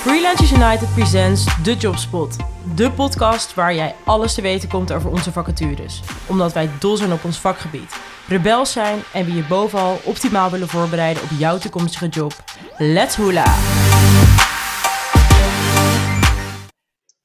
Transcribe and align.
Freelancers 0.00 0.52
United 0.52 0.94
presents 0.94 1.62
The 1.62 1.74
Jobspot. 1.74 2.36
De 2.76 2.92
podcast 2.92 3.54
waar 3.54 3.74
jij 3.74 3.94
alles 4.04 4.34
te 4.34 4.42
weten 4.42 4.68
komt 4.68 4.92
over 4.92 5.10
onze 5.10 5.32
vacatures. 5.32 6.00
Omdat 6.28 6.52
wij 6.52 6.68
dol 6.78 6.96
zijn 6.96 7.12
op 7.12 7.24
ons 7.24 7.40
vakgebied. 7.40 8.00
Rebels 8.28 8.72
zijn 8.72 9.00
en 9.12 9.24
we 9.24 9.32
je 9.32 9.46
bovenal 9.48 9.98
optimaal 10.04 10.50
willen 10.50 10.68
voorbereiden 10.68 11.22
op 11.22 11.28
jouw 11.38 11.58
toekomstige 11.58 12.08
job. 12.08 12.32
Let's 12.78 13.16
hula! 13.16 13.44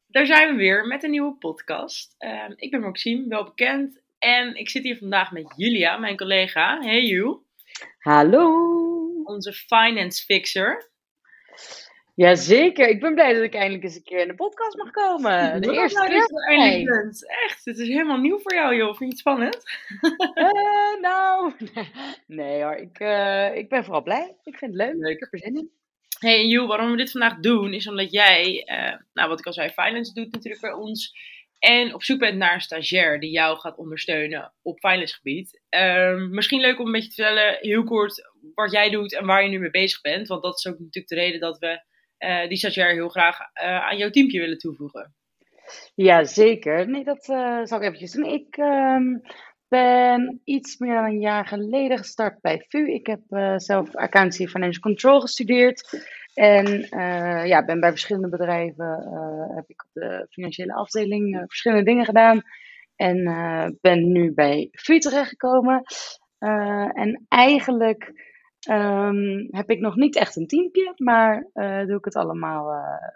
Daar 0.07 0.25
zijn 0.25 0.49
we 0.49 0.55
weer 0.55 0.87
met 0.87 1.03
een 1.03 1.11
nieuwe 1.11 1.35
podcast. 1.35 2.15
Ehm, 2.17 2.51
ik 2.55 2.71
ben 2.71 2.81
Maxime, 2.81 3.27
wel 3.27 3.43
bekend. 3.43 4.01
En 4.19 4.55
ik 4.55 4.69
zit 4.69 4.83
hier 4.83 4.97
vandaag 4.97 5.31
met 5.31 5.53
Julia, 5.55 5.97
mijn 5.97 6.17
collega. 6.17 6.79
Hey 6.81 7.03
Ju. 7.03 7.37
Hallo. 7.99 8.49
Onze 9.23 9.53
finance 9.53 10.23
fixer. 10.23 10.89
Jazeker, 12.15 12.87
ik 12.87 12.99
ben 12.99 13.13
blij 13.13 13.33
dat 13.33 13.43
ik 13.43 13.53
eindelijk 13.53 13.83
eens 13.83 13.95
een 13.95 14.03
keer 14.03 14.19
in 14.19 14.27
de 14.27 14.35
podcast 14.35 14.77
mag 14.77 14.91
komen. 14.91 15.61
De 15.61 15.71
eerste 15.71 15.97
nou 15.97 16.09
keer. 16.09 16.19
dat 16.19 16.29
je 16.29 16.35
er 16.35 16.57
eindelijk 16.57 17.01
bent. 17.01 17.29
Echt, 17.45 17.65
het 17.65 17.77
is 17.77 17.87
helemaal 17.87 18.17
nieuw 18.17 18.39
voor 18.39 18.53
jou 18.53 18.75
joh. 18.75 18.87
Vind 18.87 18.99
je 18.99 19.05
het 19.05 19.17
spannend? 19.17 19.63
Eh, 20.33 21.01
nou, 21.01 21.53
nee 22.27 22.63
hoor, 22.63 22.75
ik, 22.75 22.99
eh, 22.99 23.55
ik 23.55 23.69
ben 23.69 23.83
vooral 23.83 24.03
blij. 24.03 24.35
Ik 24.43 24.57
vind 24.57 24.71
het 24.71 24.81
leuk. 24.81 24.95
Leuk. 24.95 25.13
Ik 25.13 25.19
heb 25.19 25.33
er 25.33 25.39
zin 25.39 25.55
in. 25.55 25.69
Hey 26.19 26.39
en 26.39 26.47
Joe, 26.47 26.67
waarom 26.67 26.91
we 26.91 26.97
dit 26.97 27.11
vandaag 27.11 27.39
doen, 27.39 27.73
is 27.73 27.87
omdat 27.87 28.11
jij, 28.11 28.63
eh, 28.65 28.99
nou 29.13 29.29
wat 29.29 29.39
ik 29.39 29.45
al 29.45 29.53
zei, 29.53 29.69
finance 29.69 30.13
doet 30.13 30.31
natuurlijk 30.31 30.61
bij 30.61 30.73
ons. 30.73 31.17
En 31.59 31.93
op 31.93 32.03
zoek 32.03 32.19
bent 32.19 32.37
naar 32.37 32.53
een 32.53 32.61
stagiair 32.61 33.19
die 33.19 33.31
jou 33.31 33.59
gaat 33.59 33.77
ondersteunen 33.77 34.53
op 34.61 34.79
finance 34.79 35.15
gebied. 35.15 35.61
Ehm, 35.69 36.29
misschien 36.29 36.61
leuk 36.61 36.79
om 36.79 36.85
een 36.85 36.91
beetje 36.91 37.09
te 37.09 37.15
vertellen, 37.15 37.57
heel 37.61 37.83
kort, 37.83 38.31
wat 38.53 38.71
jij 38.71 38.89
doet 38.89 39.13
en 39.13 39.25
waar 39.25 39.43
je 39.43 39.49
nu 39.49 39.59
mee 39.59 39.69
bezig 39.69 40.01
bent. 40.01 40.27
Want 40.27 40.43
dat 40.43 40.57
is 40.57 40.67
ook 40.67 40.79
natuurlijk 40.79 41.07
de 41.07 41.15
reden 41.15 41.39
dat 41.39 41.59
we 41.59 41.93
eh, 42.17 42.47
die 42.47 42.57
stagiair 42.57 42.93
heel 42.93 43.09
graag 43.09 43.37
eh, 43.53 43.87
aan 43.87 43.97
jouw 43.97 44.09
teampje 44.09 44.39
willen 44.39 44.57
toevoegen. 44.57 45.13
Ja, 45.95 46.23
zeker. 46.23 46.89
Nee, 46.89 47.03
dat 47.03 47.29
eh, 47.29 47.59
zal 47.63 47.77
ik 47.77 47.83
eventjes 47.83 48.11
doen. 48.11 48.25
Ik 48.25 48.57
ehm, 48.57 49.17
ben 49.67 50.41
iets 50.43 50.77
meer 50.77 50.93
dan 50.93 51.03
een 51.03 51.19
jaar 51.19 51.47
geleden 51.47 51.97
gestart 51.97 52.41
bij 52.41 52.65
VU. 52.67 52.91
Ik 52.93 53.05
heb 53.07 53.21
zelf 53.55 53.95
accountancy 53.95 54.47
financial 54.47 54.81
control 54.81 55.21
gestudeerd. 55.21 56.03
En 56.33 56.87
ja, 57.47 57.65
ben 57.65 57.79
bij 57.79 57.89
verschillende 57.89 58.29
bedrijven, 58.29 58.85
heb 59.55 59.69
ik 59.69 59.83
op 59.83 59.89
de 59.93 60.27
financiële 60.29 60.73
afdeling 60.73 61.43
verschillende 61.47 61.83
dingen 61.83 62.05
gedaan. 62.05 62.41
En 62.95 63.23
ben 63.81 64.11
nu 64.11 64.33
bij 64.33 64.67
VU 64.71 64.99
terechtgekomen. 64.99 65.83
En 66.93 67.25
eigenlijk 67.27 68.11
ehm, 68.65 69.47
heb 69.49 69.69
ik 69.69 69.79
nog 69.79 69.95
niet 69.95 70.15
echt 70.15 70.35
een 70.35 70.47
teampje, 70.47 70.93
maar 70.95 71.49
eh, 71.53 71.85
doe 71.85 71.97
ik 71.97 72.05
het 72.05 72.15
allemaal, 72.15 72.71
eh, 72.71 73.09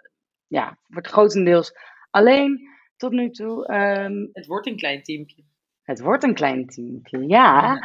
ja, 0.46 0.78
wordt 0.86 1.08
grotendeels 1.08 1.72
alleen 2.10 2.68
tot 2.96 3.12
nu 3.12 3.30
toe. 3.30 3.66
Ehm, 3.66 4.26
Het 4.32 4.46
wordt 4.46 4.66
een 4.66 4.76
klein 4.76 5.02
teampje. 5.02 5.42
het 5.82 6.00
wordt 6.00 6.24
een 6.24 6.34
klein 6.34 6.66
teampje, 6.66 7.26
ja. 7.26 7.78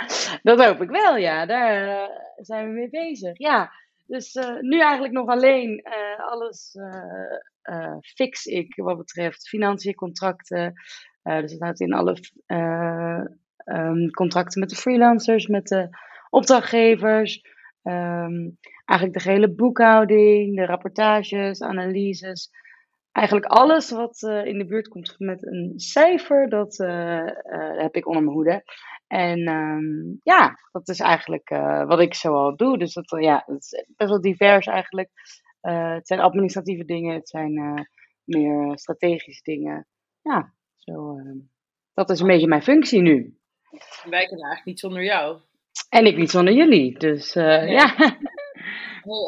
Dat 0.44 0.66
hoop 0.66 0.82
ik 0.82 0.90
wel, 0.90 1.18
ja. 1.18 1.46
Daar 1.46 1.88
eh, 1.88 2.10
zijn 2.36 2.68
we 2.68 2.74
mee 2.74 2.90
bezig, 2.90 3.38
ja. 3.38 3.72
Dus 4.08 4.34
nu 4.62 4.80
eigenlijk 4.80 5.14
nog 5.14 5.28
alleen. 5.28 5.84
alles 6.18 6.78
fix 8.02 8.46
ik 8.46 8.76
wat 8.76 8.98
betreft 8.98 9.48
financiën, 9.48 9.96
contracten. 9.96 10.74
Dus 11.24 11.52
het 11.52 11.62
houdt 11.62 11.80
in 11.80 11.94
alle 11.94 12.18
eh, 12.46 13.26
ehm, 13.58 14.10
contracten 14.10 14.60
met 14.60 14.70
de 14.70 14.76
freelancers, 14.76 15.48
met 15.48 15.68
de 15.68 15.90
opdrachtgevers. 16.30 17.42
Ehm, 17.86 18.50
eigenlijk 18.86 19.24
de 19.24 19.32
hele 19.32 19.54
boekhouding, 19.54 20.56
de 20.56 20.66
rapportages, 20.66 21.62
analyses. 21.62 22.50
Eigenlijk 23.12 23.46
alles 23.46 23.92
wat 23.92 24.24
eh, 24.24 24.46
in 24.46 24.58
de 24.58 24.66
buurt 24.66 24.88
komt 24.88 25.16
met 25.18 25.46
een 25.46 25.74
cijfer, 25.76 26.50
dat 26.50 26.80
eh, 26.80 27.20
eh, 27.20 27.82
heb 27.82 27.96
ik 27.96 28.08
onder 28.08 28.24
mijn 28.24 28.36
hoede. 28.36 28.64
En 29.08 29.48
ehm, 29.48 30.16
ja, 30.24 30.60
dat 30.72 30.88
is 30.88 31.00
eigenlijk 31.00 31.50
wat 31.88 32.00
ik 32.00 32.14
zoal 32.14 32.56
doe. 32.56 32.78
Dus 32.78 32.94
dat, 32.94 33.16
ja, 33.20 33.44
het 33.46 33.64
is 33.64 33.86
best 33.96 34.10
wel 34.10 34.22
divers 34.22 34.66
eigenlijk. 34.66 35.10
Het 35.62 36.08
zijn 36.08 36.20
administratieve 36.20 36.86
dingen, 36.86 37.16
het 37.16 37.30
zijn 37.30 37.88
meer 38.24 38.78
strategische 38.78 39.44
dingen. 39.44 39.88
Ja, 40.22 40.54
zo, 40.76 41.18
eh, 41.18 41.36
dat 41.94 42.10
is 42.10 42.20
een 42.20 42.28
beetje 42.28 42.48
mijn 42.48 42.64
functie 42.64 43.02
nu. 43.02 43.38
Wij 44.10 44.26
kunnen 44.26 44.46
eigenlijk 44.46 44.66
niet 44.66 44.80
zonder 44.80 45.04
jou. 45.04 45.40
En 45.90 46.06
ik 46.06 46.18
niet 46.18 46.32
zonder 46.32 46.54
jullie. 46.54 47.00
Dus 47.00 47.36
eh, 47.36 47.46
Nee. 47.46 47.72
ja. 47.72 47.96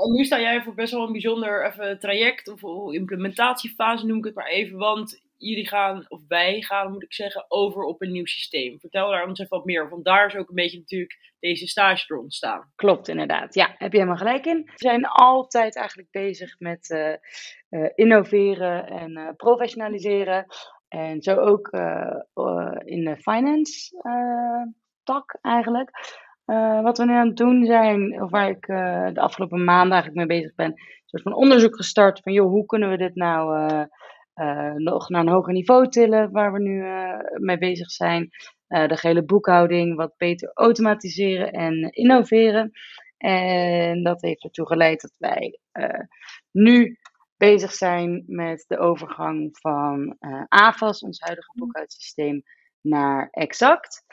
En 0.03 0.12
nu 0.12 0.25
sta 0.25 0.40
jij 0.40 0.62
voor 0.62 0.74
best 0.74 0.94
wel 0.94 1.06
een 1.06 1.12
bijzonder 1.12 1.66
even, 1.66 2.00
traject 2.00 2.47
of, 2.47 2.94
implementatiefase, 2.94 4.06
noem 4.06 4.18
ik 4.18 4.24
het 4.24 4.35
maar 4.35 4.47
even. 4.47 4.78
Want 4.78 5.22
jullie 5.38 5.68
gaan, 5.68 6.06
of 6.08 6.22
wij 6.28 6.62
gaan 6.62 6.91
moet 6.91 7.03
ik 7.03 7.13
zeggen, 7.13 7.46
over 7.47 7.84
op 7.84 8.02
een 8.02 8.12
nieuw 8.12 8.25
systeem. 8.25 8.80
Vertel 8.80 9.09
daar 9.09 9.28
ons 9.28 9.40
even 9.40 9.58
wat 9.58 9.66
meer. 9.66 9.90
Want 9.90 10.06
daar 10.06 10.25
is 10.25 10.35
ook 10.35 10.50
een 10.50 10.56
beetje 10.56 10.78
natuurlijk 10.78 11.34
deze 11.40 11.68
stage 11.68 12.06
door 12.08 12.19
ontstaan. 12.19 12.72
Klopt, 12.75 13.08
inderdaad. 13.08 13.53
Ja, 13.53 13.75
heb 13.78 13.91
je 13.91 13.97
helemaal 13.97 14.19
gelijk 14.19 14.46
in. 14.46 14.62
We 14.64 14.72
zijn 14.75 15.06
altijd 15.06 15.75
eigenlijk 15.75 16.12
bezig 16.12 16.59
met 16.59 16.90
eh, 16.90 17.14
eh, 17.69 17.91
innoveren 17.96 18.88
en 18.88 19.34
professionaliseren. 19.35 20.46
En 20.88 21.22
zo 21.22 21.35
ook 21.35 21.69
in 22.85 23.03
de 23.03 23.18
finance 23.18 23.96
tak 25.03 25.38
eigenlijk. 25.41 25.91
Eh, 26.47 26.81
wat 26.81 26.97
we 26.97 27.06
nu 27.06 27.13
aan 27.13 27.28
het 27.28 27.38
doen 27.38 27.66
zijn, 27.66 28.22
of 28.22 28.30
waar 28.30 28.50
ik 28.50 28.68
eh, 28.68 29.08
de 29.13 29.19
afgelopen 29.19 29.63
maanden 29.63 29.91
eigenlijk 29.91 30.28
mee 30.28 30.40
bezig 30.40 30.56
ben, 30.56 30.72
een 30.72 31.02
soort 31.06 31.24
van 31.24 31.34
onderzoek 31.34 31.75
gestart 31.75 32.19
van, 32.19 32.34
joh, 32.34 32.50
hoe 32.50 32.66
kunnen 32.66 32.90
we 32.90 32.97
dit 32.97 33.16
nou 33.16 33.69
eh, 34.34 34.74
nog 34.74 35.09
naar 35.09 35.22
een 35.22 35.30
hoger 35.30 35.53
niveau 35.53 35.90
tillen, 35.90 36.31
waar 36.31 36.52
we 36.52 36.59
nu 36.59 36.84
mee 37.38 37.58
bezig 37.58 37.91
zijn. 37.91 38.30
De 38.68 38.97
gehele 38.97 39.25
boekhouding 39.25 39.96
wat 39.96 40.18
beter 40.18 40.52
automatiseren 40.53 41.52
en 41.52 41.91
innoveren. 41.91 42.72
En 43.18 44.03
dat 44.03 44.22
heeft 44.22 44.44
ertoe 44.44 44.68
geleid 44.68 45.02
dat 45.02 45.16
wij 45.18 45.59
nu 46.52 46.97
bezig 47.38 47.74
zijn 47.74 48.24
met 48.28 48.66
de 48.68 48.78
overgang 48.78 49.58
van 49.59 50.16
AFAS, 50.47 51.02
ons 51.02 51.19
huidige 51.19 51.52
boekhoudsysteem, 51.56 52.44
naar 52.81 53.28
Exact. 53.31 54.03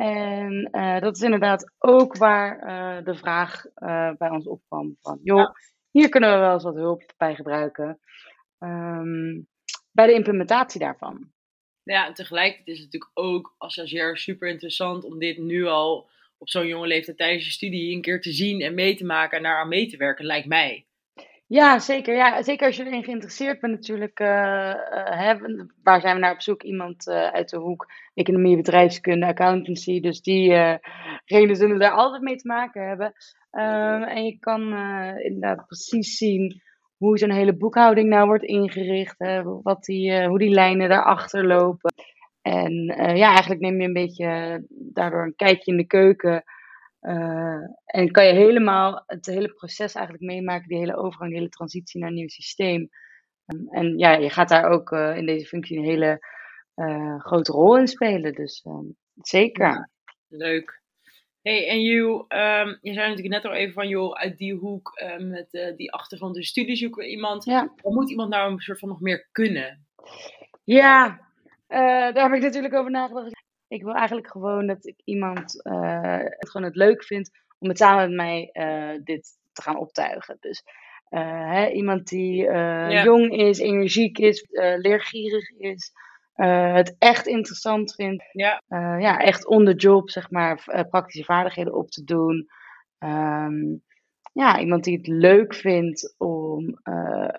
En 0.00 0.68
eh, 0.70 1.00
dat 1.00 1.16
is 1.16 1.22
inderdaad 1.22 1.72
ook 1.78 2.16
waar 2.16 2.58
eh, 2.58 3.04
de 3.04 3.14
vraag 3.14 3.64
eh, 3.74 4.10
bij 4.18 4.30
ons 4.30 4.46
opkwam 4.46 4.96
van, 5.00 5.20
joh, 5.22 5.38
Ja. 5.38 5.54
hier 5.90 6.08
kunnen 6.08 6.32
we 6.32 6.38
wel 6.38 6.52
eens 6.52 6.62
wat 6.62 6.74
hulp 6.74 7.12
bij 7.16 7.34
gebruiken. 7.34 8.00
Ehm, 8.58 9.40
bij 9.92 10.06
de 10.06 10.12
implementatie 10.12 10.80
daarvan. 10.80 11.32
Ja, 11.82 12.06
en 12.06 12.14
tegelijkertijd 12.14 12.68
is 12.68 12.82
het 12.82 12.84
natuurlijk 12.84 13.10
ook 13.14 13.54
als 13.58 13.72
stagiair 13.72 14.16
super 14.16 14.48
interessant 14.48 15.04
om 15.04 15.18
dit 15.18 15.38
nu 15.38 15.66
al 15.66 16.08
op 16.38 16.48
zo'n 16.48 16.66
jonge 16.66 16.86
leeftijd 16.86 17.16
tijdens 17.16 17.44
je 17.44 17.50
studie 17.50 17.94
een 17.94 18.02
keer 18.02 18.20
te 18.20 18.32
zien 18.32 18.60
en 18.60 18.74
mee 18.74 18.94
te 18.96 19.04
maken 19.04 19.36
en 19.36 19.42
daar 19.42 19.58
aan 19.60 19.68
mee 19.68 19.86
te 19.86 19.96
werken, 19.96 20.24
lijkt 20.24 20.46
mij. 20.48 20.86
Ja, 21.50 21.78
zeker. 21.78 22.14
Ja, 22.14 22.42
zeker 22.42 22.66
als 22.66 22.76
je 22.76 22.84
erin 22.84 23.04
geïnteresseerd 23.04 23.60
bent 23.60 23.72
natuurlijk. 23.72 24.20
eh, 24.20 25.30
eh, 25.30 25.40
waar 25.82 26.00
zijn 26.00 26.14
we 26.14 26.20
naar 26.20 26.32
op 26.32 26.40
zoek? 26.40 26.62
Iemand 26.62 27.06
eh, 27.06 27.26
uit 27.26 27.50
de 27.50 27.56
hoek 27.56 27.86
economie, 28.14 28.56
bedrijfskunde, 28.56 29.26
accountancy. 29.26 30.00
Dus 30.00 30.22
diegenen 30.22 31.56
zullen 31.56 31.78
daar 31.78 31.90
altijd 31.90 32.22
mee 32.22 32.36
te 32.36 32.46
maken 32.46 32.88
hebben. 32.88 33.12
Ehm, 33.50 34.02
en 34.02 34.24
je 34.24 34.38
kan 34.38 34.60
inderdaad 35.18 35.66
precies 35.66 36.16
zien 36.16 36.62
hoe 36.96 37.18
zo'n 37.18 37.30
hele 37.30 37.56
boekhouding 37.56 38.08
nou 38.08 38.26
wordt 38.26 38.44
ingericht. 38.44 39.16
Wat 39.62 39.84
die, 39.84 40.26
hoe 40.26 40.38
die 40.38 40.50
lijnen 40.50 40.88
daarachter 40.88 41.46
lopen. 41.46 41.92
En 42.42 42.84
ja, 43.16 43.28
eigenlijk 43.28 43.60
neem 43.60 43.80
je 43.80 43.86
een 43.86 43.92
beetje 43.92 44.62
daardoor 44.68 45.22
een 45.22 45.36
kijkje 45.36 45.70
in 45.70 45.76
de 45.76 45.86
keuken. 45.86 46.44
Eh, 47.00 47.62
en 47.84 48.10
kan 48.10 48.26
je 48.26 48.32
helemaal 48.32 49.02
het 49.06 49.26
hele 49.26 49.52
proces 49.52 49.94
eigenlijk 49.94 50.24
meemaken, 50.24 50.68
die 50.68 50.78
hele 50.78 50.96
overgang, 50.96 51.30
die 51.30 51.38
hele 51.38 51.50
transitie 51.50 52.00
naar 52.00 52.08
een 52.08 52.14
nieuw 52.14 52.28
systeem. 52.28 52.88
Um, 53.46 53.68
en 53.68 53.98
ja, 53.98 54.12
je 54.12 54.30
gaat 54.30 54.48
daar 54.48 54.70
ook 54.70 54.90
uh, 54.90 55.16
in 55.16 55.26
deze 55.26 55.46
functie 55.46 55.78
een 55.78 55.84
hele 55.84 56.26
uh, 56.76 57.20
grote 57.20 57.52
rol 57.52 57.78
in 57.78 57.86
spelen. 57.86 58.32
Dus 58.34 58.64
um, 58.64 58.96
zeker. 59.14 59.66
Ja, 59.66 59.90
leuk. 60.28 60.82
Hey, 61.42 61.68
en 61.68 61.82
Ju, 61.82 62.08
um, 62.28 62.78
je 62.80 62.92
zei 62.92 63.08
natuurlijk 63.08 63.28
net 63.28 63.44
al 63.44 63.52
even 63.52 63.72
van, 63.72 63.88
joh, 63.88 64.14
uit 64.14 64.38
die 64.38 64.54
hoek 64.54 64.92
met 65.18 65.74
die 65.76 65.92
achtergrond 65.92 66.36
in 66.36 66.42
studie 66.42 66.76
zoeken 66.76 67.02
we 67.02 67.10
iemand. 67.10 67.44
Ja. 67.44 67.72
Moet 67.82 68.10
iemand 68.10 68.30
nou 68.30 68.52
een 68.52 68.58
soort 68.58 68.78
van 68.78 68.88
nog 68.88 69.00
meer 69.00 69.28
kunnen? 69.32 69.86
Ja, 70.64 71.20
daar 71.68 72.22
heb 72.22 72.32
ik 72.32 72.42
natuurlijk 72.42 72.74
over 72.74 72.90
nagedacht. 72.90 73.39
Ik 73.70 73.82
wil 73.82 73.94
eigenlijk 73.94 74.30
gewoon 74.30 74.66
dat 74.66 74.86
ik 74.86 75.00
iemand 75.04 75.60
uh, 75.66 76.18
het 76.18 76.50
gewoon 76.50 76.66
het 76.66 76.76
leuk 76.76 77.04
vindt 77.04 77.30
om 77.58 77.68
het 77.68 77.78
samen 77.78 78.06
met 78.06 78.16
mij 78.16 78.50
uh, 78.52 79.00
dit 79.04 79.28
te 79.52 79.62
gaan 79.62 79.76
optuigen. 79.78 80.36
Dus 80.40 80.62
uh, 81.10 81.50
hè, 81.50 81.68
iemand 81.68 82.08
die 82.08 82.42
ja. 82.42 83.02
jong 83.02 83.32
is, 83.32 83.58
energiek 83.58 84.18
is, 84.18 84.46
leergierig 84.76 85.50
is, 85.50 85.92
het 86.34 86.96
echt 86.98 87.26
interessant 87.26 87.94
vindt. 87.94 88.24
Ja. 88.32 88.62
ja, 88.98 89.18
echt 89.18 89.46
on 89.46 89.64
the 89.64 89.74
job, 89.74 90.10
zeg 90.10 90.30
maar, 90.30 90.86
praktische 90.90 91.24
vaardigheden 91.24 91.74
op 91.74 91.90
te 91.90 92.04
doen. 92.04 92.48
Um, 92.98 93.82
ja, 94.32 94.60
iemand 94.60 94.84
die 94.84 94.96
het 94.96 95.06
leuk 95.06 95.54
vindt 95.54 96.14
om 96.18 96.78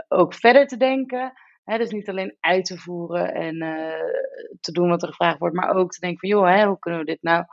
ook 0.07 0.33
verder 0.33 0.67
te 0.67 0.77
denken. 0.77 1.33
Dus 1.65 1.91
niet 1.91 2.09
alleen 2.09 2.37
uit 2.39 2.65
te 2.65 2.77
voeren 2.77 3.33
en 3.33 3.63
uh, 3.63 4.57
te 4.59 4.71
doen 4.71 4.89
wat 4.89 5.01
er 5.01 5.07
gevraagd 5.07 5.39
wordt, 5.39 5.55
maar 5.55 5.75
ook 5.75 5.91
te 5.91 5.99
denken 5.99 6.19
van 6.19 6.29
joh, 6.29 6.63
hoe 6.63 6.79
kunnen 6.79 6.99
we 6.99 7.05
dit 7.05 7.21
nou 7.21 7.45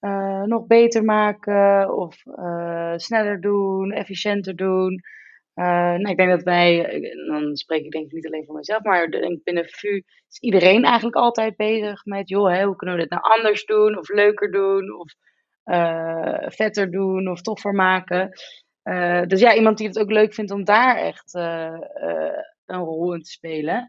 uh, 0.00 0.42
nog 0.42 0.66
beter 0.66 1.04
maken 1.04 1.94
of 1.96 2.16
sneller 2.96 3.40
doen, 3.40 3.92
efficiënter 3.92 4.56
doen. 4.56 5.00
nou, 5.54 6.08
ik 6.08 6.16
denk 6.16 6.30
dat 6.30 6.42
wij, 6.42 7.00
dan 7.26 7.56
spreek 7.56 7.84
ik 7.84 7.90
denk 7.90 8.06
ik 8.06 8.12
niet 8.12 8.26
alleen 8.26 8.44
voor 8.44 8.54
mezelf, 8.54 8.82
maar 8.82 9.08
binnen 9.44 9.68
VU 9.68 10.02
is 10.28 10.38
iedereen 10.40 10.84
eigenlijk 10.84 11.16
altijd 11.16 11.56
bezig 11.56 12.04
met 12.04 12.28
joh, 12.28 12.62
hoe 12.62 12.76
kunnen 12.76 12.96
we 12.96 13.02
dit 13.02 13.10
nou 13.10 13.22
anders 13.22 13.64
doen 13.64 13.98
of 13.98 14.08
leuker 14.08 14.50
doen 14.50 14.98
of 14.98 15.12
vetter 16.54 16.90
doen 16.90 17.28
of 17.28 17.40
toffer 17.40 17.72
maken. 17.72 18.30
Dus 19.26 19.40
ja, 19.40 19.54
iemand 19.54 19.78
die 19.78 19.86
het 19.86 19.98
ook 19.98 20.10
leuk 20.10 20.34
vindt 20.34 20.50
om 20.50 20.64
daar 20.64 20.96
echt 20.96 21.32
een 22.68 22.80
rol 22.80 23.14
in 23.14 23.22
te 23.22 23.30
spelen. 23.30 23.88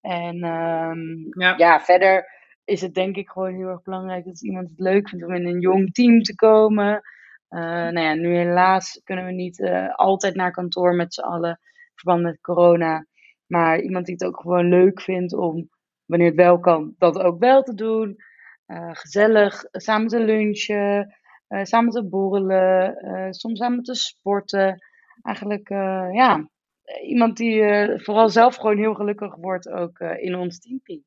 En 0.00 0.44
um, 0.44 1.26
ja. 1.30 1.54
ja. 1.56 1.80
verder 1.80 2.26
is 2.64 2.80
het 2.80 2.94
denk 2.94 3.16
ik 3.16 3.28
gewoon 3.28 3.54
heel 3.54 3.68
erg 3.68 3.82
belangrijk 3.82 4.24
dat 4.24 4.42
iemand 4.42 4.70
het 4.70 4.78
leuk 4.78 5.08
vindt 5.08 5.24
om 5.24 5.34
in 5.34 5.46
een 5.46 5.60
jong 5.60 5.92
team 5.92 6.22
te 6.22 6.34
komen. 6.34 7.02
nou 7.48 8.00
ja, 8.00 8.14
nu 8.14 8.36
helaas 8.36 9.00
kunnen 9.04 9.24
we 9.24 9.32
niet 9.32 9.62
altijd 9.94 10.34
naar 10.34 10.52
kantoor 10.52 10.94
met 10.94 11.14
z'n 11.14 11.20
allen, 11.20 11.50
in 11.60 11.92
verband 11.94 12.22
met 12.22 12.40
corona. 12.40 13.06
Maar 13.46 13.80
iemand 13.80 14.06
die 14.06 14.14
het 14.14 14.24
ook 14.24 14.40
gewoon 14.40 14.68
leuk 14.68 15.00
vindt 15.00 15.32
om, 15.32 15.68
wanneer 16.04 16.26
het 16.26 16.36
wel 16.36 16.60
kan, 16.60 16.94
dat 16.98 17.18
ook 17.18 17.38
wel 17.38 17.62
te 17.62 17.74
doen. 17.74 18.16
gezellig 18.92 19.64
samen 19.70 20.08
te 20.08 20.20
lunchen. 20.20 21.16
Samen 21.48 21.90
te 21.90 22.08
borrelen, 22.08 22.94
soms 23.34 23.58
samen 23.58 23.82
te 23.82 23.94
sporten. 23.94 24.78
Eigenlijk, 25.22 25.68
ja, 26.12 26.48
iemand 27.02 27.36
die 27.36 27.62
vooral 28.00 28.28
zelf 28.28 28.56
gewoon 28.56 28.78
heel 28.78 28.94
gelukkig 28.94 29.34
wordt 29.34 29.68
ook 29.68 29.98
in 29.98 30.34
ons 30.34 30.58
team. 30.58 31.04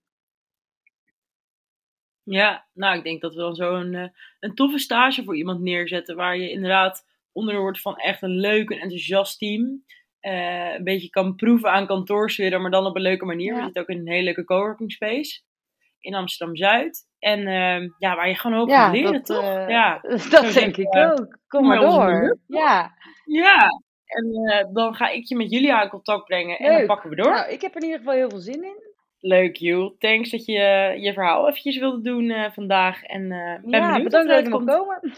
Ja, 2.23 2.67
nou, 2.73 2.97
ik 2.97 3.03
denk 3.03 3.21
dat 3.21 3.33
we 3.33 3.39
dan 3.39 3.55
zo 3.55 3.75
een, 3.75 4.11
een 4.39 4.55
toffe 4.55 4.77
stage 4.77 5.23
voor 5.23 5.35
iemand 5.35 5.61
neerzetten. 5.61 6.15
Waar 6.15 6.37
je 6.37 6.51
inderdaad 6.51 7.05
onder 7.31 7.59
wordt 7.59 7.81
van 7.81 7.95
echt 7.95 8.21
een 8.21 8.39
leuk 8.39 8.69
en 8.69 8.79
enthousiast 8.79 9.39
team. 9.39 9.83
een 10.19 10.83
beetje 10.83 11.09
kan 11.09 11.35
proeven 11.35 11.71
aan 11.71 11.87
kantoorsfeer, 11.87 12.61
maar 12.61 12.71
dan 12.71 12.85
op 12.85 12.95
een 12.95 13.01
leuke 13.01 13.25
manier. 13.25 13.53
Ja. 13.53 13.57
We 13.57 13.63
zitten 13.63 13.81
ook 13.81 13.89
in 13.89 13.99
een 13.99 14.07
hele 14.07 14.23
leuke 14.23 14.43
coworking 14.43 14.91
space 14.91 15.41
in 16.01 16.13
Amsterdam 16.13 16.55
Zuid. 16.55 17.09
En 17.19 17.39
uh, 17.39 17.89
ja, 17.97 18.15
waar 18.15 18.27
je 18.27 18.35
gewoon 18.35 18.59
ook 18.59 18.69
ja, 18.69 18.91
leren, 18.91 19.13
dat, 19.13 19.25
toch? 19.25 19.43
Uh, 19.43 19.69
ja, 19.69 19.99
dat 20.29 20.53
denk 20.53 20.77
ik 20.77 20.95
ook. 20.95 21.37
Kom 21.47 21.67
maar 21.67 21.79
door. 21.79 22.39
Ja. 22.47 22.93
Ja, 23.25 23.81
en 24.11 24.51
eh, 24.51 24.65
dan 24.73 24.93
ga 24.93 25.09
ik 25.09 25.27
je 25.27 25.35
met 25.35 25.51
Julia 25.51 25.83
in 25.83 25.89
contact 25.89 26.25
brengen 26.25 26.57
en 26.57 26.77
dan 26.77 26.85
pakken 26.85 27.09
we 27.09 27.15
door. 27.15 27.31
Nou, 27.31 27.49
ik 27.51 27.61
heb 27.61 27.75
er 27.75 27.81
in 27.81 27.87
ieder 27.87 27.99
geval 27.99 28.13
heel 28.13 28.29
veel 28.29 28.39
zin 28.39 28.63
in. 28.63 28.89
Leuk, 29.19 29.55
Jules. 29.55 29.91
Thanks 29.99 30.29
dat 30.29 30.45
je 30.45 30.53
je 30.99 31.13
verhaal 31.13 31.47
eventjes 31.47 31.79
wilde 31.79 32.01
doen 32.01 32.33
vandaag. 32.53 33.03
En 33.03 33.27
ben 33.27 33.79
ja, 33.79 33.87
benieuwd 33.87 34.03
bedankt 34.03 34.29
dat 34.29 34.43
je 34.45 34.49
komt 34.49 34.69
komen. 34.69 34.99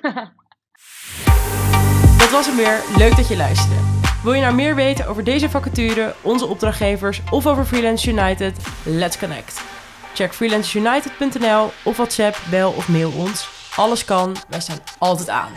dat 2.21 2.31
was 2.31 2.47
hem 2.47 2.55
weer. 2.55 2.97
Leuk 2.97 3.15
dat 3.15 3.27
je 3.27 3.37
luisterde. 3.37 3.93
Wil 4.23 4.33
je 4.33 4.41
nou 4.41 4.55
meer 4.55 4.75
weten 4.75 5.07
over 5.07 5.23
deze 5.23 5.49
vacature, 5.49 6.13
onze 6.21 6.45
opdrachtgevers 6.45 7.21
of 7.31 7.47
over 7.47 7.65
Freelance 7.65 8.09
United? 8.09 8.57
Let's 8.85 9.19
connect. 9.19 9.61
Check 10.13 10.33
freelanceunited.nl 10.33 11.69
of 11.83 11.97
WhatsApp, 11.97 12.37
bel 12.49 12.71
of 12.71 12.89
mail 12.89 13.11
ons. 13.17 13.49
Alles 13.75 14.05
kan, 14.05 14.35
wij 14.49 14.59
staan 14.59 14.79
altijd 14.99 15.29
aan. 15.29 15.51